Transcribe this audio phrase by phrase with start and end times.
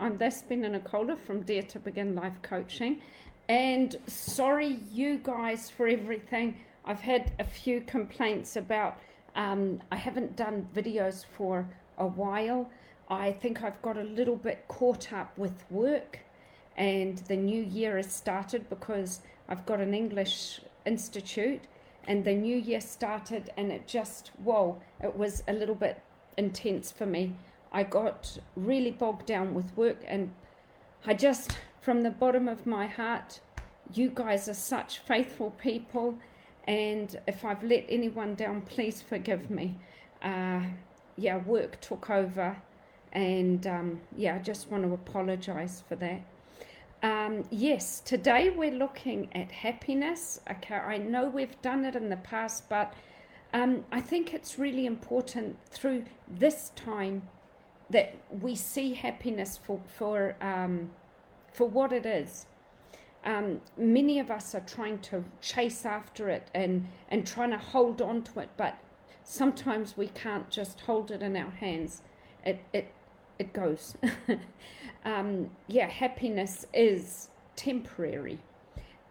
[0.00, 3.00] I'm Despina Nicola from Dare to Begin Life Coaching.
[3.48, 6.56] And sorry, you guys, for everything.
[6.84, 8.98] I've had a few complaints about
[9.34, 11.66] um, I haven't done videos for
[11.98, 12.70] a while.
[13.08, 16.20] I think I've got a little bit caught up with work,
[16.76, 21.62] and the new year has started because I've got an English institute,
[22.06, 26.00] and the new year started, and it just, whoa, it was a little bit
[26.36, 27.34] intense for me.
[27.72, 30.32] I got really bogged down with work, and
[31.06, 33.40] I just, from the bottom of my heart,
[33.94, 36.18] you guys are such faithful people.
[36.64, 39.76] And if I've let anyone down, please forgive me.
[40.22, 40.60] Uh,
[41.16, 42.56] yeah, work took over.
[43.12, 46.22] And um, yeah, I just want to apologize for that.
[47.02, 50.40] Um, yes, today we're looking at happiness.
[50.48, 52.94] Okay, I know we've done it in the past, but
[53.52, 57.22] um, I think it's really important through this time
[57.90, 60.90] that we see happiness for for um,
[61.52, 62.46] for what it is.
[63.24, 68.02] Um, many of us are trying to chase after it and and trying to hold
[68.02, 68.78] on to it, but
[69.22, 72.02] sometimes we can't just hold it in our hands.
[72.44, 72.92] It it
[73.38, 73.96] it goes.
[75.04, 78.38] um, yeah, happiness is temporary,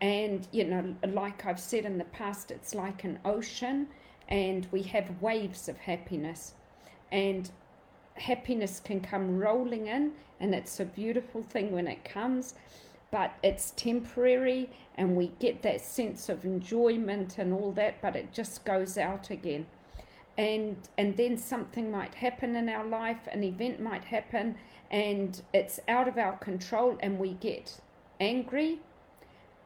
[0.02, 3.88] and you know, like I've said in the past, it's like an ocean,
[4.27, 6.55] and we have waves of happiness,
[7.11, 7.49] and
[8.22, 12.53] happiness can come rolling in, and it's a beautiful thing when it comes,
[13.11, 18.31] but it's temporary, and we get that sense of enjoyment and all that, but it
[18.31, 19.66] just goes out again.
[20.38, 24.55] And, and then something might happen in our life, an event might happen,
[24.89, 27.80] and it's out of our control, and we get
[28.19, 28.80] angry,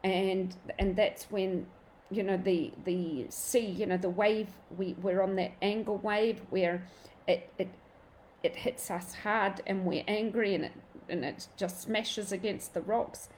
[0.02, 1.66] and and that's when
[2.10, 4.48] you know the the sea, you know the wave.
[4.76, 6.86] We we're on that anger wave where
[7.26, 7.68] it it
[8.42, 10.72] it hits us hard and we're angry and it,
[11.08, 13.28] and it just smashes against the rocks.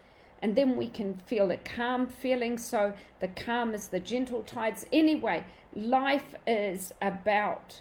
[0.41, 2.59] And then we can feel a calm feeling.
[2.59, 4.87] So the calm is the gentle tides.
[4.93, 7.81] Anyway, life is about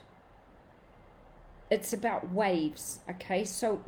[1.69, 3.81] it's about waves okay so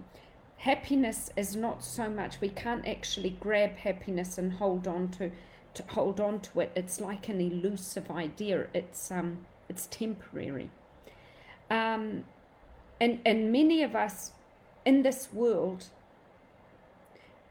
[0.58, 5.32] happiness is not so much we can't actually grab happiness and hold on to
[5.74, 10.70] to hold on to it it's like an elusive idea it's um it's temporary
[11.70, 12.24] um
[13.00, 14.32] and and many of us
[14.86, 15.86] in this world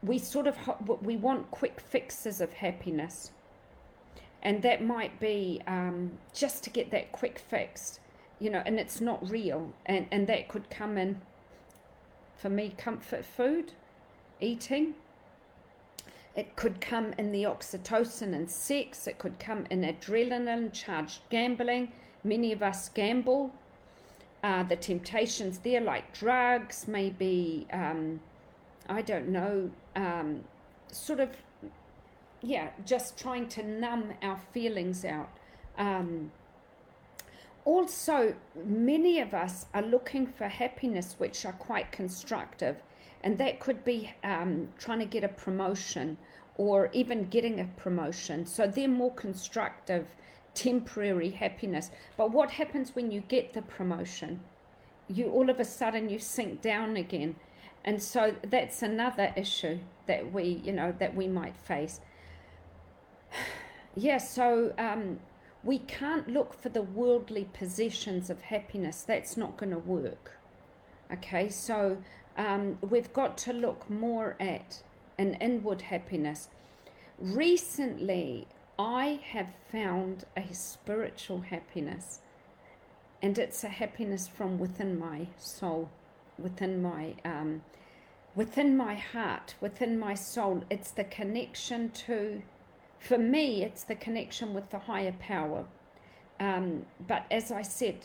[0.01, 0.57] we sort of
[1.01, 3.31] we want quick fixes of happiness.
[4.41, 7.99] And that might be um, just to get that quick fix
[8.39, 9.73] you know and it's not real.
[9.85, 11.21] And and that could come in
[12.37, 13.73] for me comfort food
[14.39, 14.95] eating.
[16.35, 19.07] It could come in the oxytocin and sex.
[19.07, 21.91] It could come in adrenaline charged gambling.
[22.23, 23.51] Many of us gamble
[24.43, 28.19] uh, the temptations there, like drugs, maybe, um,
[28.87, 30.43] I don't know, um,
[30.91, 31.29] sort of,
[32.41, 35.29] yeah, just trying to numb our feelings out.
[35.77, 36.31] Um,
[37.65, 38.33] also,
[38.65, 42.77] many of us are looking for happiness which are quite constructive,
[43.23, 46.17] and that could be um, trying to get a promotion
[46.55, 48.45] or even getting a promotion.
[48.45, 50.07] So they're more constructive
[50.59, 51.89] temporary happiness.
[52.17, 54.41] But what happens when you get the promotion?
[55.07, 57.37] You all of a sudden you sink down again.
[57.85, 62.01] And so that's another issue that we, you know, that we might face.
[63.95, 65.19] yeah, so um,
[65.63, 69.03] we can't look for the worldly possessions of happiness.
[69.03, 70.37] That's not going to work.
[71.11, 71.97] Okay, so
[72.37, 74.83] um, we've got to look more at
[75.17, 76.49] an inward happiness.
[77.17, 78.47] Recently,
[78.79, 82.21] I have found a spiritual happiness,
[83.21, 85.89] and it's a happiness from within my soul,
[86.37, 87.61] within my um,
[88.35, 90.63] within my heart, within my soul.
[90.69, 92.41] It's the connection to,
[92.99, 95.65] for me, it's the connection with the higher power.
[96.39, 97.97] Um, but as I said,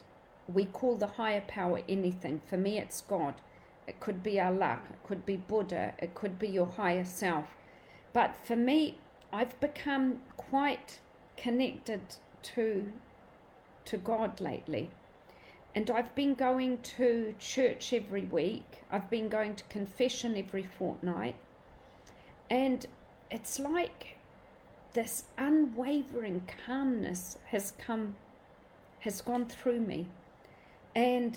[0.53, 2.41] we call the higher power anything.
[2.47, 3.35] For me, it's God.
[3.87, 4.81] It could be Allah.
[4.91, 5.95] It could be Buddha.
[6.01, 7.47] It could be your higher self.
[8.13, 8.99] But for me,
[9.35, 10.21] I've become
[10.55, 11.01] quite
[11.37, 12.01] connected
[12.41, 12.93] to
[13.85, 14.89] to God lately.
[15.75, 18.85] And I've been going to church every week.
[18.89, 21.35] I've been going to confession every fortnight.
[22.49, 22.87] And
[23.33, 24.17] it's like
[24.93, 28.15] this unwavering calmness has come
[29.01, 30.07] has gone through me.
[30.95, 31.37] And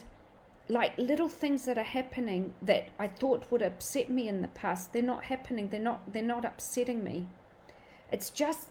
[0.70, 4.94] like little things that are happening that I thought would upset me in the past,
[4.94, 5.70] they're not happening.
[5.70, 7.26] They're not they're not upsetting me.
[8.12, 8.70] It's just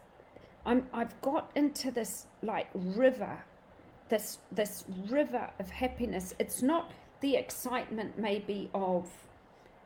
[0.66, 3.38] I'm I've got into this like river,
[4.08, 6.34] this this river of happiness.
[6.38, 6.90] It's not
[7.20, 9.08] the excitement maybe of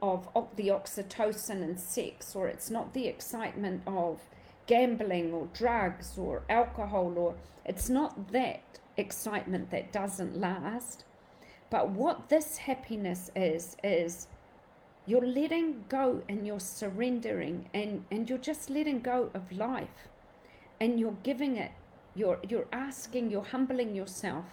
[0.02, 4.20] of the oxytocin and sex, or it's not the excitement of
[4.66, 7.34] gambling or drugs or alcohol, or
[7.66, 8.62] it's not that
[8.96, 11.04] excitement that doesn't last.
[11.68, 14.26] But what this happiness is, is
[15.06, 20.08] you're letting go and you're surrendering and, and you're just letting go of life
[20.80, 21.72] and you're giving it,
[22.14, 24.46] you're, you're asking, you're humbling yourself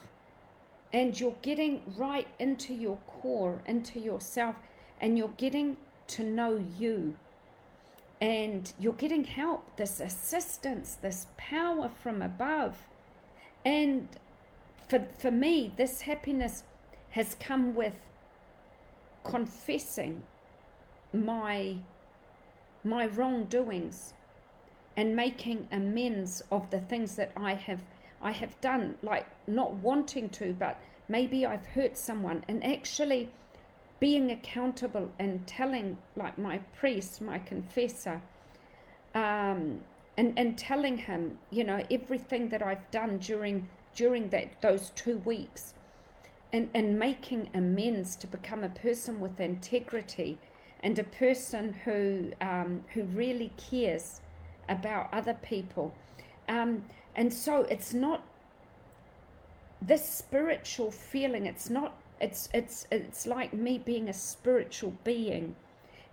[0.94, 4.56] and you're getting right into your core, into yourself,
[5.02, 5.78] and you're getting
[6.08, 7.16] to know you.
[8.20, 12.78] And you're getting help, this assistance, this power from above.
[13.66, 14.08] And
[14.88, 16.64] for, for me, this happiness
[17.12, 17.94] has come with
[19.24, 20.24] confessing
[21.14, 21.76] my
[22.84, 24.14] my wrongdoings
[24.98, 27.84] and making amends of the things that I have
[28.20, 32.44] I have done like not wanting to but maybe I've hurt someone.
[32.50, 33.30] And actually
[34.00, 38.22] being accountable and telling like my priest my confessor
[39.16, 39.82] um,
[40.18, 45.18] and and telling him you know everything that I've done during during that those two
[45.20, 45.76] weeks.
[46.54, 50.40] And and making amends to become a person with integrity
[50.82, 54.22] and a person who um, who really cares
[54.70, 55.94] about other people.
[56.48, 56.86] Um,
[57.16, 58.24] and so it's not
[59.82, 61.46] this spiritual feeling.
[61.46, 61.96] It's not.
[62.20, 65.56] It's it's it's like me being a spiritual being,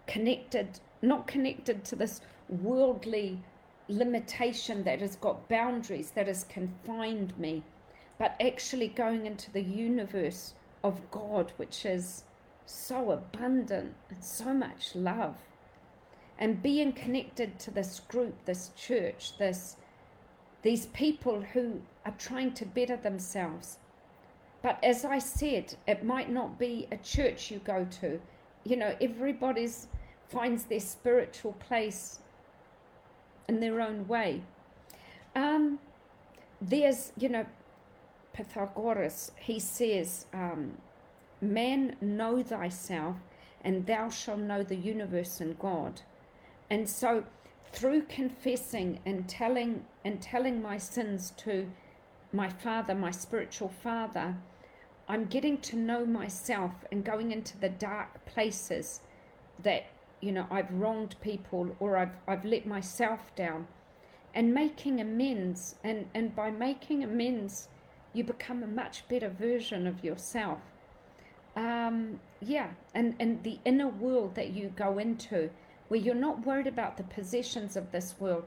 [0.06, 3.40] connected, not connected to this worldly
[3.88, 7.62] limitation that has got boundaries that has confined me,
[8.18, 12.24] but actually going into the universe of God, which is
[12.66, 15.36] so abundant and so much love.
[16.38, 19.76] And being connected to this group, this church, this
[20.62, 23.78] these people who are trying to better themselves.
[24.62, 28.19] But as I said, it might not be a church you go to.
[28.64, 29.88] You know, everybody's
[30.28, 32.20] finds their spiritual place
[33.48, 34.42] in their own way.
[35.36, 35.78] Um,
[36.60, 37.46] there's, you know,
[38.32, 40.78] Pythagoras, he says, um,
[41.40, 43.16] Man, know thyself,
[43.62, 46.00] and thou shalt know the universe and God.
[46.70, 47.25] And so,
[47.72, 51.70] through confessing and telling and telling my sins to
[52.32, 54.37] my father, my spiritual father,
[55.08, 59.00] I'm getting to know myself and going into the dark places
[59.62, 59.87] that
[60.20, 63.67] you know I've wronged people or I've I've let myself down.
[64.34, 67.69] And making amends and and by making amends
[68.14, 70.60] you become a much better version of yourself.
[71.56, 75.50] Um, yeah, and, and the inner world that you go into,
[75.94, 78.43] where you're not worried about the possessions of this world.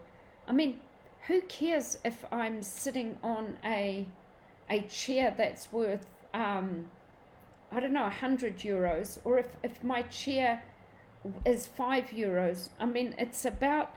[0.49, 0.81] I mean,
[1.27, 4.05] who cares if I'm sitting on a
[4.69, 6.87] a chair that's worth um,
[7.71, 10.61] I don't know, a hundred euros, or if, if my chair
[11.45, 12.67] is five euros.
[12.81, 13.95] I mean, it's about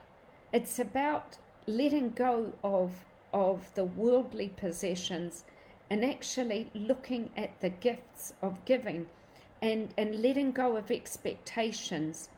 [0.52, 1.36] it's about
[1.66, 2.92] letting go of
[3.32, 5.42] of the worldly possessions
[5.90, 9.06] and actually looking at the gifts of giving
[9.60, 12.28] and and letting go of expectations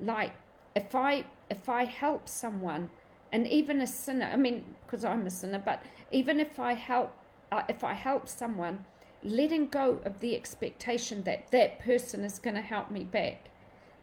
[0.00, 0.32] like
[0.74, 2.90] if i if i help someone
[3.32, 7.12] and even a sinner i mean because i'm a sinner but even if i help
[7.50, 8.84] uh, if i help someone
[9.22, 13.50] letting go of the expectation that that person is going to help me back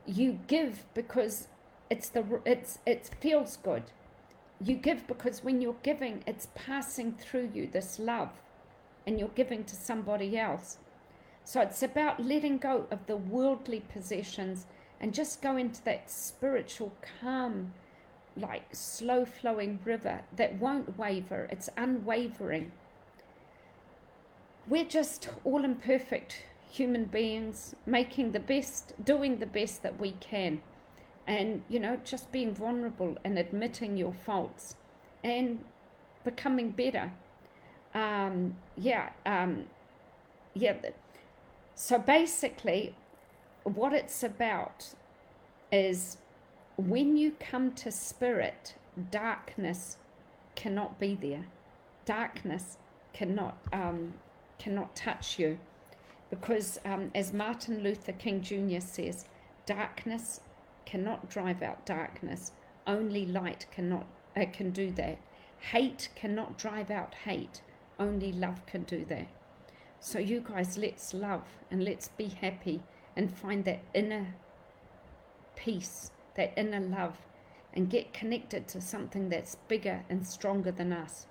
[0.06, 1.48] you give because
[1.90, 3.84] it's the it's it feels good
[4.62, 8.30] you give because when you're giving it's passing through you this love
[9.10, 10.78] and you're giving to somebody else.
[11.44, 14.68] So it's about letting go of the worldly possessions
[15.00, 17.74] and just go into that spiritual calm,
[18.36, 22.72] like slow flowing river that won't waver, it's unwavering.
[24.68, 30.62] We're just all imperfect human beings making the best, doing the best that we can,
[31.26, 34.76] and you know, just being vulnerable and admitting your faults
[35.24, 35.64] and
[36.24, 37.12] becoming better
[37.94, 39.66] um, yeah, um,
[40.54, 40.76] yeah.
[41.76, 42.96] So basically,
[43.76, 44.94] what it's about
[45.72, 46.18] is
[46.78, 48.76] when you come to spirit,
[49.12, 49.98] darkness
[50.56, 51.46] cannot be there.
[52.06, 52.78] Darkness
[53.14, 54.14] cannot um,
[54.58, 55.60] cannot touch you,
[56.30, 58.80] because um, as Martin Luther King Jr.
[58.80, 59.26] says,
[59.66, 60.42] darkness
[60.86, 62.52] cannot drive out darkness.
[62.88, 65.20] Only light cannot uh, can do that.
[65.60, 67.62] Hate cannot drive out hate.
[68.00, 69.28] Only love can do that.
[70.00, 72.82] So, you guys, let's love and let's be happy
[73.20, 74.34] and find that inner
[75.58, 77.18] peace, that inner love,
[77.74, 81.28] and get connected to something that's bigger and stronger than us.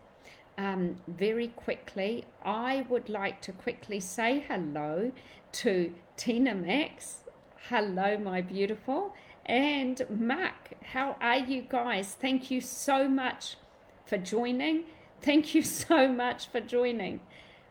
[0.59, 5.13] Um, very quickly, I would like to quickly say hello
[5.53, 7.25] to Tina Max.
[7.71, 9.15] Hello, my beautiful.
[9.47, 12.15] And Mark, how are you guys?
[12.21, 13.57] Thank you so much
[14.05, 14.85] for joining.
[15.23, 17.21] Thank you so much for joining.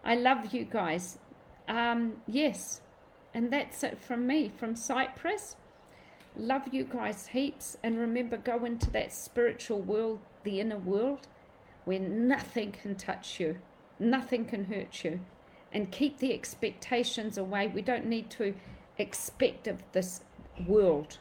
[0.03, 1.19] I love you guys.
[1.67, 2.81] Um, yes,
[3.33, 5.55] and that's it from me from Cyprus.
[6.35, 7.77] Love you guys heaps.
[7.83, 11.27] And remember, go into that spiritual world, the inner world,
[11.85, 13.57] where nothing can touch you,
[13.99, 15.19] nothing can hurt you.
[15.71, 17.67] And keep the expectations away.
[17.67, 18.53] We don't need to
[18.97, 20.21] expect of this
[20.65, 21.17] world.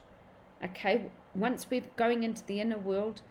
[0.64, 1.06] Okay?
[1.34, 3.22] Once we're going into the inner world,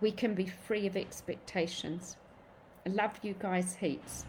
[0.00, 2.16] we can be free of expectations.
[2.86, 4.24] I love you guys heaps.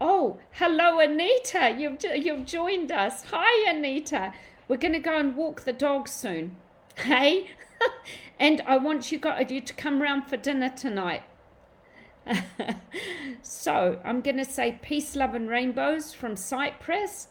[0.00, 1.74] Oh, hello, Anita.
[1.76, 3.24] You've, you've joined us.
[3.32, 4.32] Hi, Anita.
[4.68, 6.56] We're going to go and walk the dog soon.
[6.96, 7.50] Hey?
[8.38, 11.24] and I want you, got, you to come round for dinner tonight.
[13.42, 17.28] so I'm going to say peace, love, and rainbows from Cyprus.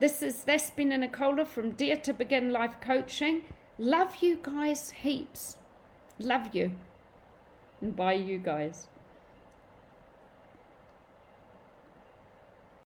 [0.00, 3.42] This is Despina Nicola from Dare to Begin Life Coaching.
[3.76, 5.58] Love you guys heaps.
[6.18, 6.72] Love you.
[7.82, 8.88] And bye, you guys.